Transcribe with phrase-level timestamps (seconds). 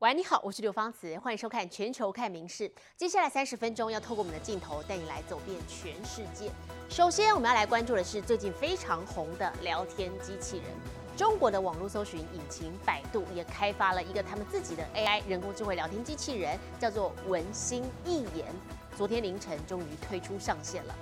[0.00, 2.68] 喂，你好，我是刘芳慈，欢迎收看《全球看名事》。
[2.96, 6.52] 接下来三十分钟要透过我们的镜头带你来走遍全世界。
[6.88, 10.66] 首先，我们要来关注的是最近非常红的聊天机器人。
[11.16, 18.46] 中国的网络搜寻引擎百度也开发了一个他们自己的 AI 人工智慧聊天机器人，叫做文心一言。
[18.96, 20.94] 昨天凌晨终于推出上线了。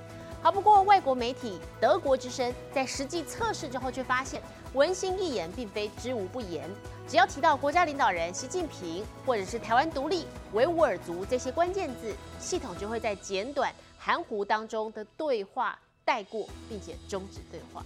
[0.42, 4.40] 好，不过外国媒体德国之声在实际测试之后，却发现
[4.72, 6.66] 文心一言并非知无不言。
[7.09, 17.84] 只要提到国家领导人习近平，或者是台湾独立、维吾尔族这些关键字，系统就会在简短含糊当中的对话带过，并且终止对话。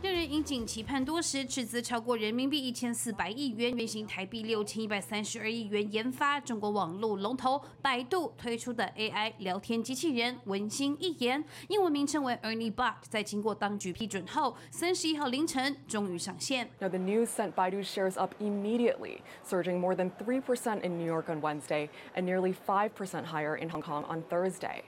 [0.00, 16.70] 令人引颈期盼多时，斥资超过人民币一千四百亿元，原型台币六千一百三十二亿元研发，中国网络龙头百度推出的 AI 聊天机器人文心一言，英文名称为 Ernie Bot，在经过当局批准后，三十一号凌晨终于上线。
[16.78, 21.28] Now the news sent Baidu shares up immediately, surging more than three percent in New York
[21.28, 24.84] on Wednesday and nearly five percent higher in Hong Kong on Thursday.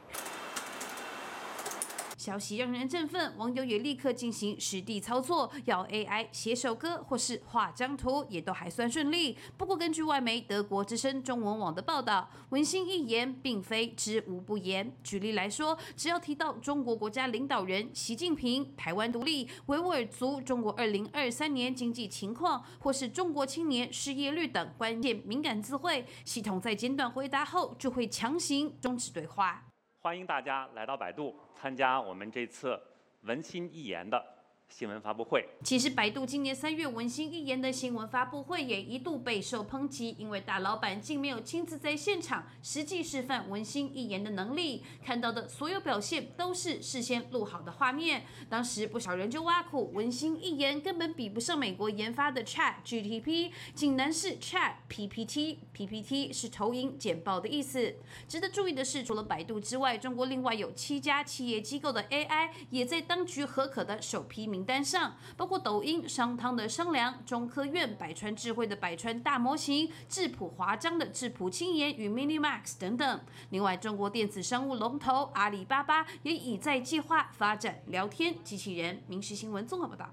[2.20, 9.38] 消息让人振奋，网友也立刻进行实地操作，要 AI 写首歌或是画张图，也都还算顺利。
[9.56, 14.94] 不过，根据外媒德国之声中文网的报道，文心一言并非知无不言。
[15.02, 29.69] 举例来说，只要提到中国国家领导人习近平、台湾独立、维吾尔族、中国二零二三年经济情况，或是中国青年失业率等关键敏感词汇，系统在简短回答后就会强行终止对话。
[30.02, 32.80] 欢迎大家来到百度，参加我们这次
[33.24, 34.39] 文心一言的。
[34.70, 35.46] 新闻发布会。
[35.62, 48.24] 其实，百度今年三月文心一言的新闻发布会也一度备受抨击，因为大老板竟没有亲自在现场实际示范文心一言的能力，看到的所有表现都是事先录好的画面。
[48.48, 57.96] 当时不少人就挖苦文心一言根本比不上美国研发的 Chat GTP，仅能是 Chat PPT，PPT 是投影简报的意思。
[58.28, 64.59] 值得注意的是，除了百度之外，中国另外有七家企业机构的 AI 也在当局合可的首批名。
[64.60, 73.20] 名单上包括抖音、商汤的商量、中科院、百川智慧的百川大模型、质朴华章的质朴轻言与 MiniMax 等等。
[73.48, 79.02] 另外，中国电子商务龙头阿里巴巴也已在计划发展聊天机器人。
[79.06, 80.10] 民事新闻综合报道。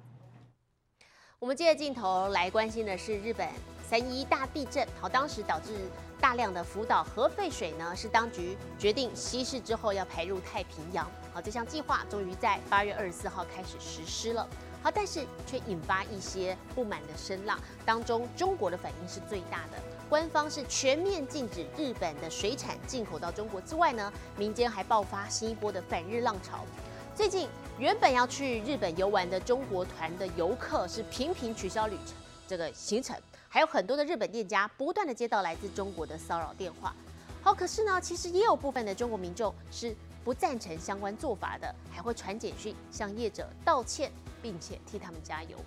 [1.40, 3.46] 我们接着镜头来关心的是日本
[3.84, 11.10] 三一大地震，好，当时导致大量的福岛核废水呢，是当局决定稀释之后要排入太平洋。
[11.34, 14.48] 好，这项计划终于在八月二十四号开始实施了。
[14.82, 19.78] 好，但是却引发一些不满的声浪，当中中国的反应是最大的。
[20.10, 26.66] 官方是全面禁止日本的水产进口到中国之外呢，民间还爆发新一波的反日浪潮。
[27.14, 32.16] 最近原本要去日本游玩的中国团的游客是频频取消旅程
[32.48, 33.18] 这个行程，
[33.57, 36.95] 还有很多的日本店家不断的接到来自中国的骚扰电话。
[37.43, 39.95] 好，可是呢，其实也有部分的中国民众是。
[40.25, 44.09] 不赞成相关做法的，还会传简讯向业者道歉，
[44.41, 45.57] 并且替他们加油。
[45.59, 45.65] こ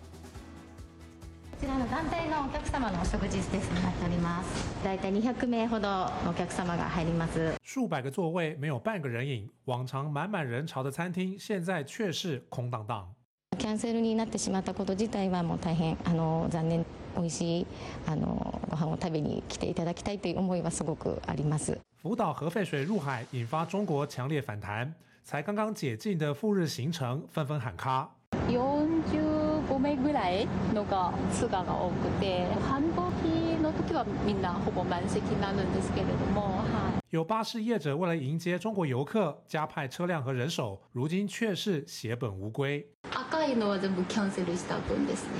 [1.60, 4.48] ちらの団体のお客様のお食事スペースになっております。
[4.82, 7.54] 大体200名ほどのお客様が入ります。
[7.64, 9.50] 数百个座位，没有半个人影。
[9.66, 13.14] 往常满满人潮的餐厅，现在却是空荡荡。
[13.58, 16.86] キャンセルになってしまったこと自体はもう大変あの残念。
[17.16, 17.68] 美味しい
[18.08, 21.80] あのご飯を食べに来ていただきたいという思いはすごくあります。
[22.02, 24.94] 福岛核废水入海，引发中国强烈反弹。
[25.24, 28.10] 才刚刚解禁的赴日行程，纷纷喊卡。
[28.48, 36.64] 45名ぐらいのがツアーが多くて、繁忙期の時はみんなほぼ満席になるんですけれども、は
[37.00, 37.02] い。
[37.10, 42.86] 有巴士业者为了迎接中国游客，加派车辆和人手，如今却是血本无归。
[43.10, 45.32] 赤いのは全部キャンセルした分ですね。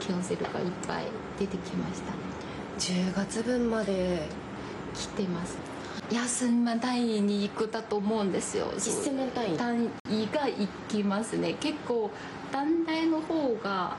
[0.00, 1.04] キャンセルがいっぱい
[1.38, 2.12] 出てきました。
[2.78, 4.22] 10月分まで
[4.94, 5.58] 来てます。
[6.10, 8.72] 休み単位に行くだと思うんですよ。
[8.72, 11.54] 1000万単位単位が行きますね。
[11.60, 12.10] 結構
[12.50, 13.96] 団体の方が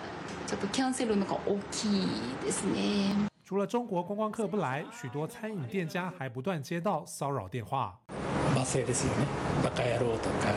[0.48, 2.08] ちょっとキャンセルのが大きい
[2.44, 3.30] ですね。
[3.46, 7.94] 除了中国观光客不来，许多餐饮店家还不断接到骚扰电话。
[8.56, 9.26] 罵声ですよね。
[9.64, 10.50] バカ野郎とか。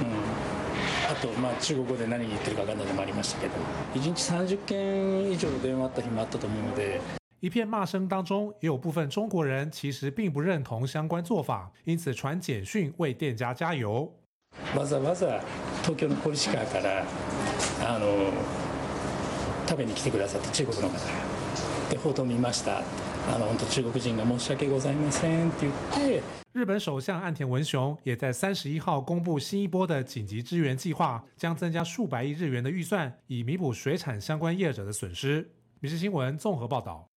[0.00, 0.39] うん。
[1.20, 3.52] あとまあ中国語で何言ってるか分かんないのもありましたけど、
[3.94, 6.98] 1日30件以上電話あった日もあったと思うので。
[7.42, 14.10] 一片骂声当中，也有部分中国人其实并不认同相关做法，因此传简讯为店家加油。
[14.74, 15.42] わざわざ
[15.82, 17.04] 東京のポリシカから
[17.82, 18.30] あの
[19.68, 21.00] 食べに来てくださった中国の方が
[21.90, 22.82] で報道見ました。
[23.27, 25.73] あの本当中国人が申し訳ございませんって言っ
[26.19, 26.21] て。
[26.53, 35.49] 日本首相岸田文雄也在三十一号公布新一波的紧急支援计划，将增加数百亿日元的预算，以弥补水产相关业者的损失。
[35.81, 37.09] 民事新闻综合报道。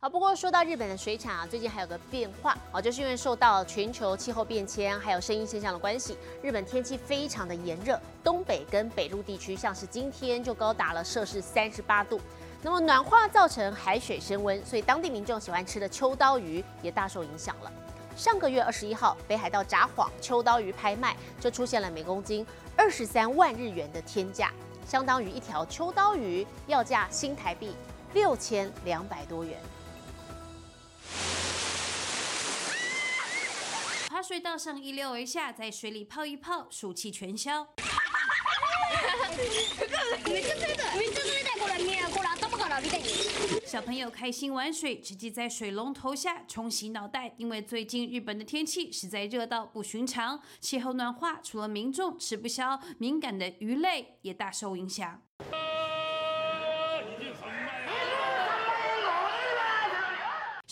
[0.00, 12.20] 啊，不过说到日本的水产啊，最近还有个变化啊，就是因为受到全球气候变迁还有声音现象的关系，日本天气非常的炎热，东北跟北陆地区像是今天就高达了摄氏三十八度。
[12.67, 17.71] 那么暖化造成海水升温，所以当地民众喜欢吃的秋刀鱼也大受影响了。
[18.17, 24.51] 上个月二十一号，北海道札幌秋刀鱼拍卖就出现了每公斤二十三万日元的天价，
[24.85, 27.73] 相当于一条秋刀鱼要价新台币
[28.13, 29.57] 六千两百多元。
[34.09, 37.65] 滑水道上一溜而下，在水里泡一泡，暑气全消。
[43.67, 47.33] 小朋友开心玩水，直接在水龙头下冲洗脑袋。
[47.35, 55.21] 因为最近日本的天气实在热到不寻常，气候暖化，除了民众吃不消，敏感的鱼类也大受影响。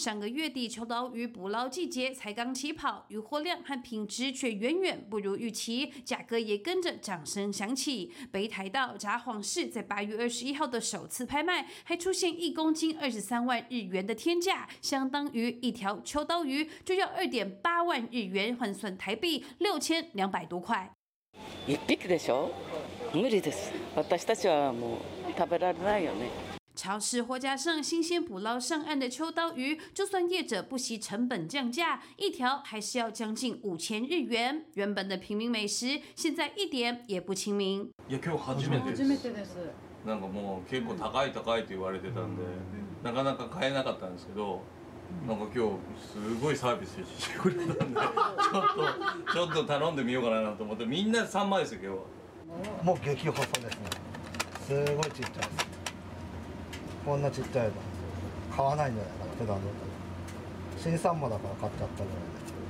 [0.04, 8.12] 上个月底，秋刀鱼捕捞季节才刚起跑，渔获量和品质却远远不如预期，价格也跟着掌声响起。
[8.32, 20.90] 北海道札幌市在八月二十一号的首次拍卖，还出现一公斤二十三万日元的天价，相当于一条秋刀鱼就要二点八万日元，换算台币六千两百多块。
[21.66, 22.50] 一匹でしょ？
[23.12, 23.72] 無理です。
[23.94, 24.98] 私たちはも
[25.28, 26.43] う食べられないよね。
[26.74, 34.64] 超市货架上新鲜捕捞上岸的秋刀鱼，就算业者不惜成本降价，一条还是要将近五千日元。
[34.74, 37.90] 原本的平民美食，现在一点也不亲民。
[38.08, 39.02] いや今日初めてです。
[39.02, 39.56] 初めてです。
[40.06, 42.42] なんかもう結構高い高いと言われてたんで、
[43.02, 44.62] なかなか買えなかったんですけど。
[45.26, 51.92] なんか今日すごいサービスしてくれたんでちょっとちょっと頼んでみようかなと思ってみんな3枚ですよ今
[52.60, 53.90] 日はもう激細ですね
[54.68, 55.73] すごいちっちゃいです
[57.05, 57.73] こんなちっちゃいの
[58.55, 59.13] 買わないんじゃない？
[59.13, 59.61] かな普段だと
[60.77, 62.17] 新サンマだから買っちゃったぐらい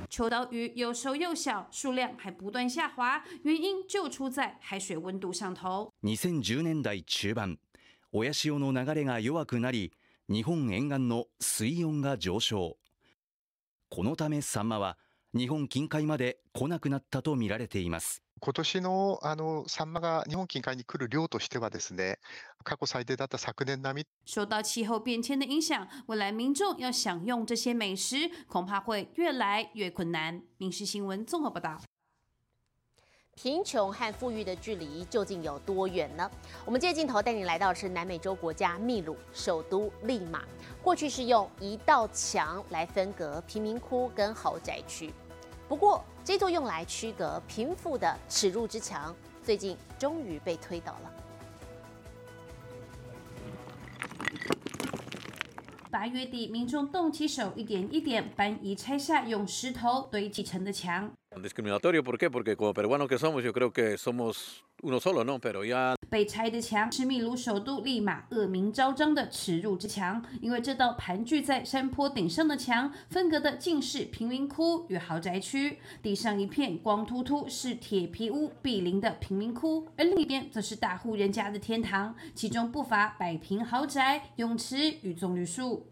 [0.08, 5.92] 秋刀鱼又瘦又小，数量还不断下滑，原因就出在海水温度上头。
[6.02, 7.58] 2010年代中盤、
[8.12, 9.92] 親潮の流れが弱くなり、
[10.28, 12.78] 日本沿岸の水温が上昇。
[13.90, 14.96] このためサンマは
[15.34, 18.22] 日本近海まで来なくなったと見られています。
[18.39, 22.17] 今年のあのサンマが日本近海に来る量としてはですね、
[22.63, 24.07] 過去最低だった昨年並み。
[24.25, 30.41] 受到气候变迁的影响，未来民众要享用这些美食，恐怕会越来越困难。
[30.57, 31.79] 民事新闻综合报道。
[33.33, 36.29] 贫穷和富裕的距离究竟有多远呢？
[36.65, 40.43] 我们借镜头带你来到的是南美洲国家秘鲁首都利马。
[40.83, 45.13] 过去是用一道墙来分隔贫民窟跟豪宅区。
[45.68, 51.12] 不过，这座用来区隔贫富的耻辱之墙，最近终于被推倒了。
[55.90, 61.10] 八月底，民众动起手，一点一点搬移拆下用石头堆砌成的墙。
[66.08, 75.78] 被拆的墙是秘鲁首都利马恶名昭彰的耻辱之墙，因为这道盘踞在山坡顶上的墙，分隔的尽是贫民窟与豪宅区。
[76.02, 85.86] 地上一片光秃秃，是铁皮屋毗邻的贫民窟，而另一边则是大户人家的天堂，其中不乏百平豪宅、泳池与棕榈树。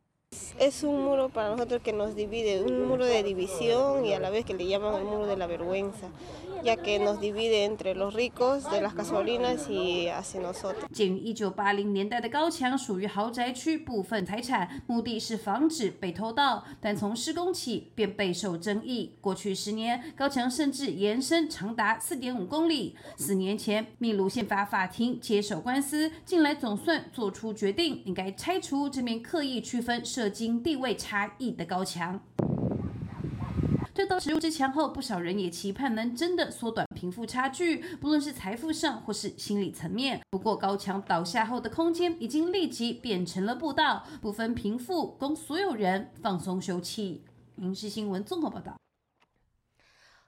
[0.59, 4.31] Es un muro para nosotros que nos divide, un muro de división y a la
[4.31, 6.09] vez que le llaman el muro de la vergüenza,
[6.63, 10.85] ya que nos divide entre los ricos de las gasolinas y hacia nosotros.
[10.93, 19.17] 建于一九八零年代的高墙属于豪宅区部分财产，目的是防止被偷盗，但从施工起便备受争议。
[19.21, 22.95] 过去十年，高墙甚至延伸长达四点五公里。
[23.17, 32.21] 四年前，秘鲁宪法法庭接手官司，近来总算做出决定，应该拆除这面刻意区分经地位差异的高墙。
[33.95, 40.21] 推倒耻辱之墙后，不少人也期盼能真的缩短贫富差距，不论是财富上或是心理层面。
[40.31, 47.21] 不过，高墙倒下后的空间已经立即变成了步道，不分贫富，供所有人放松休憩。
[47.55, 48.75] 民事新闻综合报道。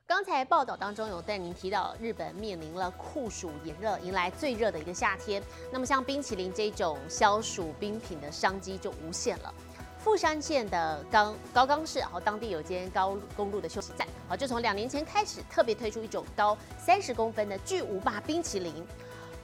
[0.06, 5.42] 刚才报道当中有带您提到，日本面临了酷暑炎热，迎来最热的一个夏天。
[5.72, 9.52] 那么，像冰淇淋这种消暑冰品的商机就无限了。
[10.06, 18.72] 富山县的高高冈市，好当地有间高公路的休息站，好，就从两年前开始特别推出一种高三十公分的巨无霸冰淇淋。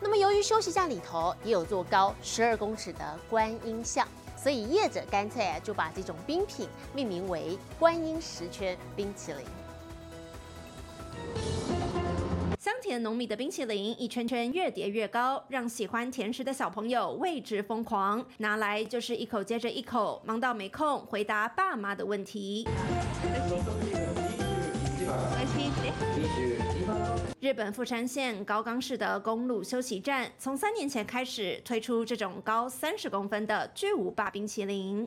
[0.00, 9.45] 那么由于休息站里头也有座高十二公尺的观音像，所以业者干脆就把这种冰品命名为观音石圈冰淇淋。
[12.62, 22.64] 香甜浓密的冰淇淋一圈圈越叠越高，让喜欢甜食的小朋友为之疯狂，拿来就是一口接着一口，忙到没空回答爸妈的问题。
[27.40, 35.04] 日本富山县高冈市的公路休息站，从三年前开始推出这种高三十公分的巨无霸冰淇淋。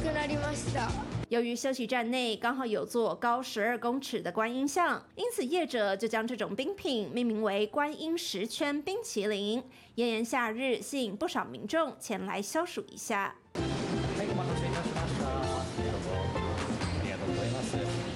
[0.00, 0.88] くなりました
[1.28, 9.62] 由于休息站内刚好有座高十二公尺的观音像，因此业者就将这种冰品命名为“观音十圈冰淇淋”。
[9.96, 13.34] 炎炎夏日，吸引不少民众前来消暑一下。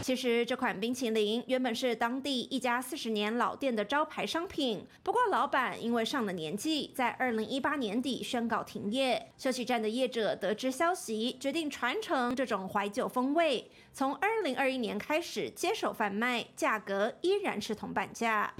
[0.05, 9.31] 其实这款冰淇淋原本是当地一家四十年老店的招牌商品，不过老板因为上了年纪，在二零一八年底宣告停业。
[9.35, 18.53] 休息站的业者得知消息，决定传承这种怀旧风味，从二零二一年开始接手贩卖，价格依然是铜板价。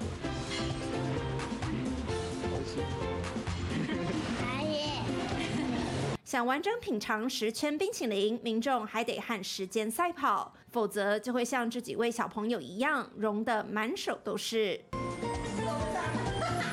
[6.24, 14.77] 想完整品尝十圈冰淇淋，民众还得和时间赛跑，否则就会像这几位小朋友一样，融得满手都是。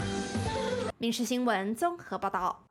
[0.98, 2.64] 民事新闻综合报道。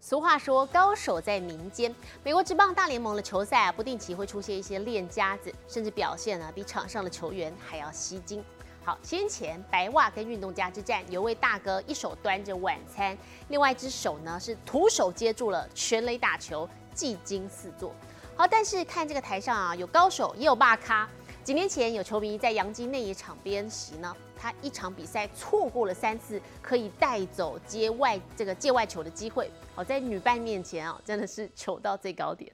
[0.00, 1.94] 俗话说，高手在民间。
[2.24, 8.44] 美国职棒大联盟的球赛啊，不定期会出现一些练家子，甚至表现呢比场上的球员还要吸睛。
[8.84, 13.16] 好，先前白袜跟运动家之战，有位大哥一手端着晚餐，
[13.50, 17.94] 另外一只手呢是徒手接住了全垒打球，技惊四座。
[18.36, 21.08] 好，但是看这个台上啊，有高手也有骂咖。
[21.44, 29.50] 几年前有球迷在洋基内野场边席呢，他一场比赛错过了三次可以带走接外这个界外球的机会。
[29.74, 32.52] 好，在女伴面前啊，真的是球到最高点。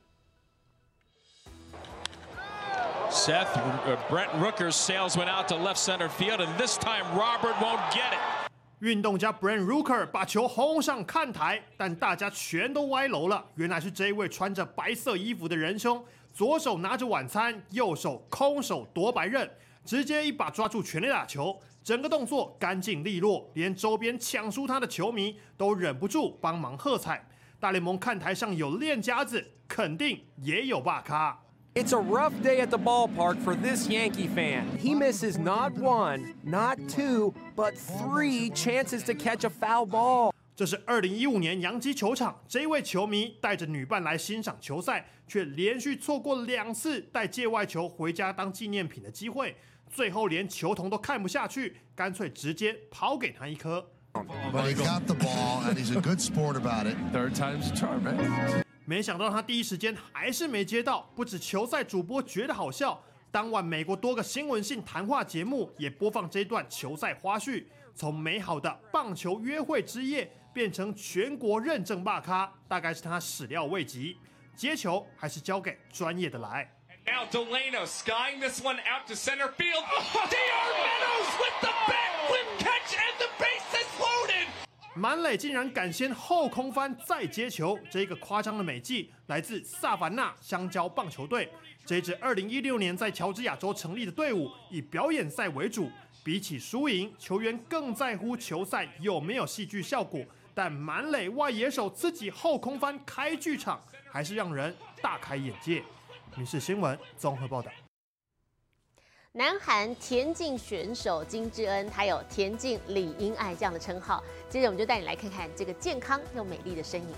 [3.10, 7.54] Seth uh, Brent Rooker's sails went out to left center field, and this time Robert
[7.60, 8.47] won't get it.
[8.80, 13.44] 运动家 Brand Rooker 把球轰上看台，但大家全都歪楼了。
[13.56, 19.50] 原来是这一位穿着白色衣服的仁兄，左手拿着晚餐，右手空手夺白刃，
[19.84, 27.28] 直接一把抓住全力打球，整个动作干净利落，连周边抢输他的球迷都忍不住帮忙喝彩。
[27.58, 31.36] 大联盟看台上有练家子，肯定也有霸咖。
[31.77, 34.77] It's a rough day at the ballpark for this Yankee fan.
[34.77, 40.31] He misses not one, not two, but three chances to catch a foul ball.
[40.55, 49.55] 这是二零一五年洋基球场，这位球迷带着女伴来欣赏球赛，却连续错过两次带界外球回家当纪念品的机会，
[49.91, 53.83] 最后连球童都看不下去，干脆直接抛给他一颗。
[54.13, 56.95] But he got the ball and he's a good sport about it.
[57.11, 58.63] Third time's a charm, man.
[58.88, 61.02] 没想到他第一时间还是没接到。
[61.14, 62.98] 不止球赛主播觉得好笑，
[63.30, 74.16] 当晚美国多个新闻性谈话节目也播放这段球赛花絮，从美好的棒球约会之夜变成全国认证大咖，大概是他始料未及。
[74.56, 76.74] 接球还是交给专业的来。
[77.04, 79.84] Now Delano skying this one out to center field.
[79.84, 80.28] Oh.
[80.30, 80.68] D.R.
[80.80, 82.08] Meadows with the bat
[82.58, 83.57] catch and the ba
[84.98, 91.48] 满垒竟然敢先后空翻再接球，这一个夸张的美技来自萨凡纳香蕉棒球队。
[91.86, 95.88] 这支2016年在乔治亚州成立的队伍以表演赛为主，
[96.24, 100.20] 比起输赢，球员更在乎球赛有没有戏剧效果。
[100.52, 105.80] 但满垒外野手自己后空翻开剧场，还是让人大开眼界。
[106.34, 107.70] 民事新闻综合报道。
[109.38, 114.20] 南韩田径选手金智恩，她有“田径李英爱”这样的称号。
[114.50, 117.14] 接着，我们就带你来看看这个健康又美丽的身影。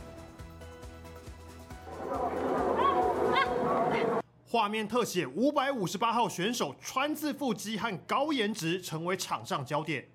[4.46, 10.06] 画面特写：五百五十八号选手川字腹肌和高颜值成为场上焦点。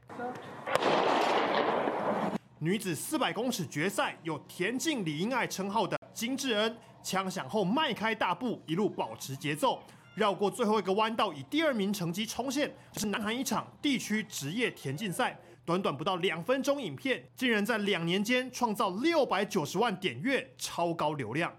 [2.59, 9.79] 女子四百公尺决赛，有“田径李英爱”称号的金智恩，枪响后迈开大步，一路保持节奏。
[10.15, 12.73] 绕过最后一个弯道，以第二名成绩冲线。
[12.93, 21.53] 这是南韩一场地区职业田径赛，短短不到两分钟影片，竟然在两年间创造六百九十万点阅，超高流量。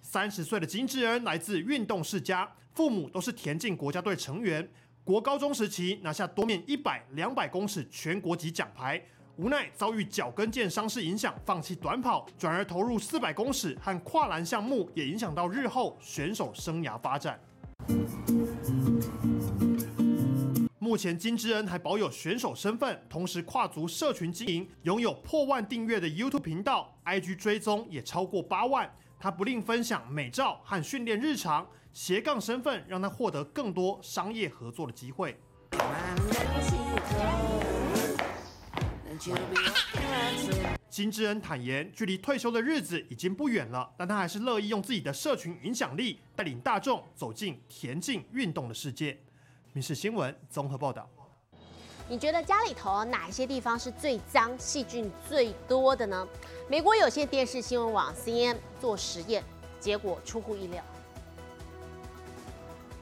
[0.00, 4.70] 三十岁的金智恩来自运动世家，父母都是田径国家队成员。
[5.02, 9.02] 国高中时期拿下多面一百、两百公尺全国级奖牌。
[9.38, 17.38] 无奈遭遇脚跟腱伤势影响，放弃短跑，转而投入四百公尺和跨栏项目，也影响到日后选手生涯发展。
[20.80, 28.92] 目前金智恩还保有选手身份，同时跨足社群经营，拥有破万订阅的 YouTube 频道，IG 追踪也超过八万。
[29.20, 35.38] 他不吝分享美照和训练日常，斜杠身份让他获得更多商业合作的机会。
[40.88, 49.18] 金智恩坦言，距离退休的日子已经不远了，但他还是乐意用自己的社群影响力，带领大众走进田径运动的世界。
[49.72, 51.08] 民事新闻综合报道。
[52.08, 56.26] 你觉得家里头哪些地方是最脏、细菌最多的呢？
[56.68, 59.44] 美国有线电视新闻网 CNN 做实验，
[59.78, 60.82] 结果出乎意料。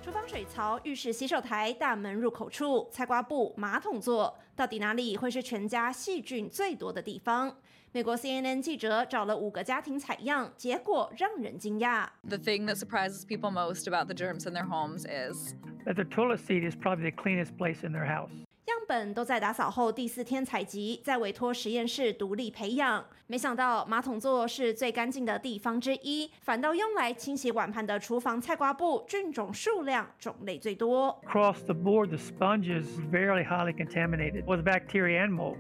[0.07, 7.53] 厨房水槽、浴室洗手台、大门入口处、菜瓜布、马桶座，到底哪里会是全家细菌最多的地方？
[7.91, 12.07] 美国 CNN 记者找了五个家庭采样，结果让人惊讶。
[12.23, 16.39] The thing that surprises people most about the germs in their homes is that the toilet
[16.39, 18.46] seat is probably the cleanest place in their house.
[18.87, 23.05] 样本都在打扫后第四天采集，再委托实验室独立培养。
[23.27, 31.21] 没想到马桶座是最干净的地方之一，反倒用来清洗碗盘的厨房菜瓜布菌种数量种类最多。
[31.27, 35.57] Across the board, the sponge is very highly contaminated with bacteria and mold.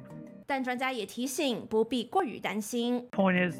[0.47, 3.09] 但专家也提醒，不必过于担心。
[3.11, 3.57] Point is,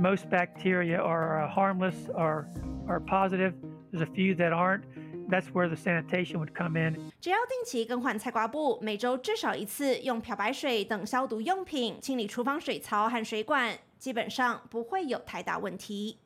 [0.00, 2.46] most bacteria are uh, harmless or
[2.88, 3.52] are positive.
[3.92, 4.84] There's a few that aren't.
[5.28, 7.12] That's where the sanitation would come in.
[7.20, 16.18] 只要定期更换菜瓜布，每周至少一次用漂白水等消毒用品清理厨房水槽和水管，基本上不会有太大问题。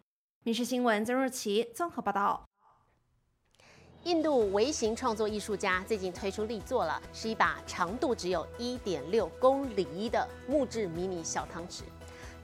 [0.43, 2.45] 民事新闻曾若琪综合报道。
[4.05, 11.83] 印度微型创作艺术家最近推出力作了，是一把长度只有一点六公里的木质迷你小汤匙。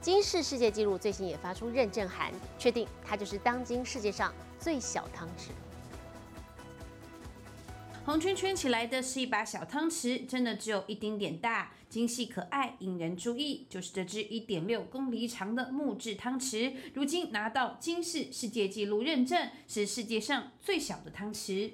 [0.01, 5.51] 金氏世界纪录最新也发出认证函，确定它就是当今世界上最小汤匙。
[8.05, 13.65] 红圈圈起来的是一把小汤匙，真的只有一丁点大，精细可爱，引人注意。
[13.69, 21.71] 就是这只一点六公里长的木质汤匙，如今拿到金氏世界纪录认证，是世界上最小的汤匙。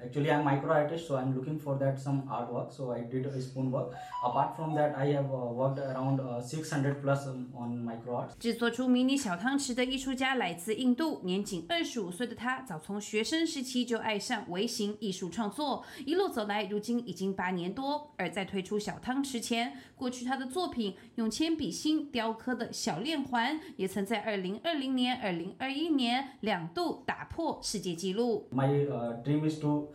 [0.00, 3.00] Uh, um, actually I'm micro artist so I'm looking for that some artwork so I
[3.00, 3.92] did a spoon work
[4.24, 8.30] apart from that I have uh, worked around uh, 600 plus um, on micro art
[8.38, 18.10] 制作出迷你小汤匙的艺术家来自印度，年仅二十五岁的他，早从学生时期就爱上微型艺术创作，一路走来，如今已经八年多。
[18.16, 28.48] 而在推出小汤匙前，过去他的作品用铅笔芯雕刻的小链环，也曾在二零二零年、二零二一年两度打破世界纪录。
[28.52, 29.89] my uh, dream is to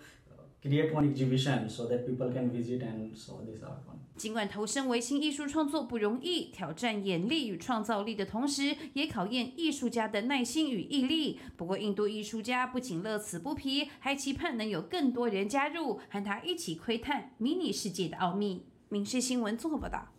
[0.66, 11.38] create one exhibition so that people can visit and saw this art one 尽管投身微型艺术创作不容易，挑战眼力与创造力的同时，也考验艺术家的耐心与毅力。
[11.58, 18.64] 不过，印度艺术家不仅乐此不疲，还期盼能有更多人加入，和他一起窥探迷你世界的奥秘。
[18.88, 20.15] 民事新闻综合报道。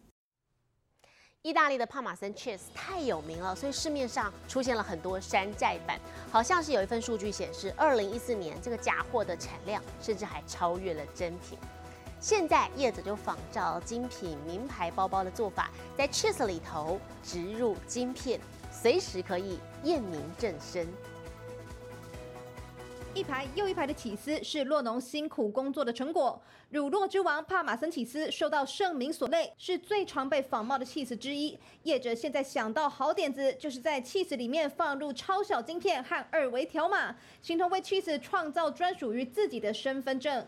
[1.46, 5.96] 意大利的帕玛森 cheese 太有名了，所以市面上出现了很多山寨版。
[6.28, 11.56] 好像是有一份数据显示，二零一四年这个假货的产量甚至还超越了真品。
[12.18, 18.40] 现在叶子就仿照精品名牌包包的做法，在 cheese 里头植入晶片，
[18.72, 20.84] 随时可以验明正身。
[23.16, 26.38] 一排又一排的起司是洛农辛苦工作的成果。
[26.68, 31.58] 乳酪之王帕玛森起司受到盛名所累，是最常被仿冒的 cheese 之一。
[31.84, 40.44] 业者现在想到好点子，就是在 cheese 里面放入超小晶片和二维条码，形同为 cheese 创造专属于自己的身份证。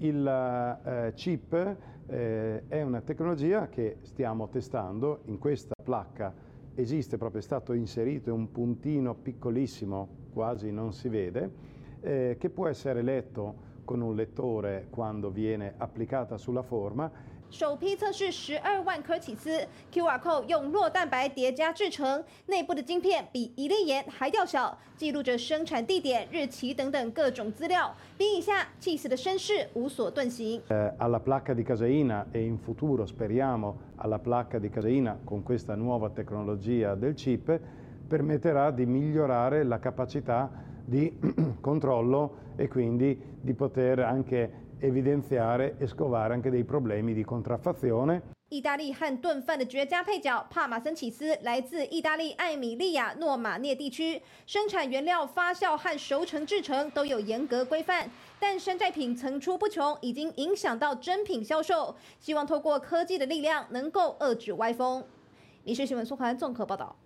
[0.00, 0.24] Il
[1.14, 1.76] chip
[2.08, 6.34] è una tecnologia che stiamo testando in questa placca.
[6.74, 11.50] Esiste proprio, è stato inserito un puntino piccolissimo, quasi non si vede,
[12.01, 17.11] eh, che può essere letto con un lettore quando viene applicata sulla forma
[17.49, 27.93] 首批测试十二万颗起司，QR code 用酪蛋白叠加制成，内部的晶片比一粒盐还要小，记录着生产地点、日期等等各种资料。
[28.17, 30.63] 比一下，cheese 的身世无所遁形。
[30.69, 35.75] eh, alla placca di caseina e in futuro speriamo alla placca di caseina con questa
[35.75, 37.59] nuova tecnologia del chip
[38.07, 40.49] permetterà di migliorare la capacità
[48.48, 58.08] 意大利和炖饭的绝佳配角帕马森起司来自意大利艾米利亚诺马涅地区，生产原料、发酵和熟成制成都有严格规范，
[58.40, 61.94] 但山寨品层出不穷，已经影响到真品销售。
[62.18, 65.04] 希望透过科技的力量，能够遏制歪风。
[65.64, 66.96] 民事新闻苏涵综合报道。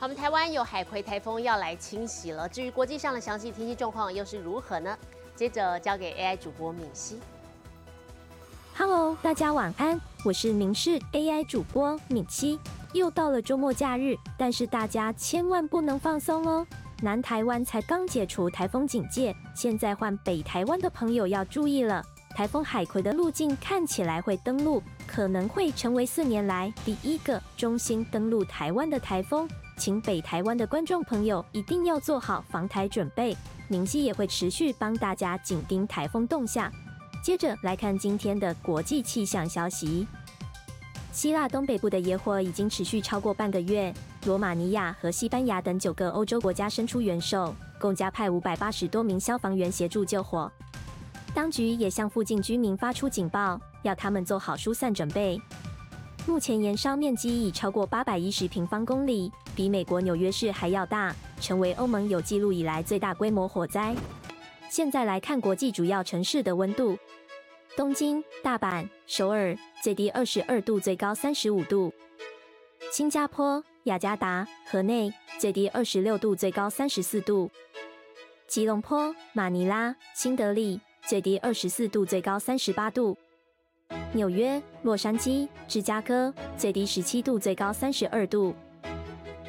[0.00, 4.98] 我们台湾有海葵台风要来侵袭了，至于国际上的详细天气状况又是如何呢？
[5.34, 7.18] 接着交给 AI 主播敏熙。
[8.76, 12.58] Hello，大家晚安，我是明视 AI 主播敏熙。
[12.92, 16.66] 又到了周末假日，但是大家千万不能放松哦。
[17.00, 22.04] 南台湾才刚解除台风警戒，现在换北台湾的朋友要注意了。
[22.36, 33.36] 台风海葵的路径看起来会登陆，可能会成为四年来第一个中心登陆台湾的台风，请北台湾的观众朋友一定要做好防台准备。
[33.68, 36.70] 明熙也会持续帮大家紧盯台风动向。
[37.22, 40.06] 接着来看今天的国际气象消息。
[41.10, 43.94] 希腊东北部的野火已经持续超过半个月，
[44.26, 50.50] 罗马尼亚和西班牙等九个欧洲国家伸出援手，共加派五百八十多名消防员协助救火。
[51.32, 55.40] 当局也向附近居民发出警报，要他们做好疏散准备。
[56.26, 63.94] 目前燃烧面积已超过八百一十平方公里，比美国纽约市还要大，成为欧盟有记录以来最大规模火灾。
[64.68, 66.98] 现在来看国际主要城市的温度。
[67.76, 71.92] 东京、大阪、首尔最低二十二度，最高三十五度；
[72.92, 77.50] 新加坡、雅加达、河内最低二十六度，最高三十四度；
[78.46, 83.16] 吉隆坡、马尼拉、新德里最低二十四度，最高三十八度；
[84.12, 88.54] 纽约、洛杉矶、芝加哥最低十七度，最高三十二度；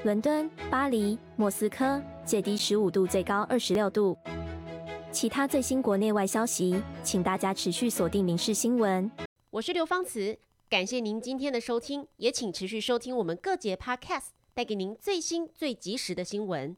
[0.05, 4.15] 伦敦、巴黎、莫斯科最低十五度，最高二十六度。
[5.11, 9.09] 其他最新国内外消息，请大家持续锁定《民事新闻》。
[9.49, 10.37] 我是刘芳慈，
[10.69, 16.77] 感谢您今天的收听，也请持续收听我们各节 Podcast，带给您最新最及时的新闻。